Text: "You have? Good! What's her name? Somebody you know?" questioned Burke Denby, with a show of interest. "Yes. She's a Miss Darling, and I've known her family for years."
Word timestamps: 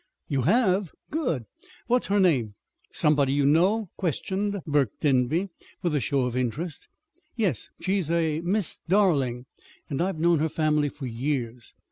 "You 0.27 0.41
have? 0.49 0.91
Good! 1.11 1.45
What's 1.85 2.07
her 2.07 2.19
name? 2.19 2.55
Somebody 2.91 3.33
you 3.33 3.45
know?" 3.45 3.91
questioned 3.97 4.59
Burke 4.65 4.99
Denby, 4.99 5.49
with 5.83 5.93
a 5.93 5.99
show 5.99 6.21
of 6.21 6.35
interest. 6.35 6.87
"Yes. 7.35 7.69
She's 7.81 8.09
a 8.09 8.39
Miss 8.41 8.81
Darling, 8.87 9.45
and 9.91 10.01
I've 10.01 10.17
known 10.17 10.39
her 10.39 10.49
family 10.49 10.89
for 10.89 11.05
years." 11.05 11.75